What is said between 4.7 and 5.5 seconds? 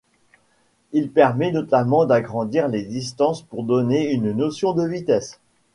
de vitesse.